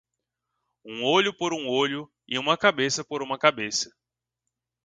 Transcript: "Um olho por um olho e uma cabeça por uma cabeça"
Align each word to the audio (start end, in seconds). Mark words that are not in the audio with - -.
"Um 0.83 1.03
olho 1.05 1.31
por 1.31 1.53
um 1.53 1.69
olho 1.69 2.11
e 2.27 2.39
uma 2.39 2.57
cabeça 2.57 3.03
por 3.05 3.21
uma 3.21 3.37
cabeça" 3.37 3.91